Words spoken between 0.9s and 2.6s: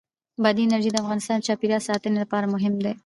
د افغانستان د چاپیریال ساتنې لپاره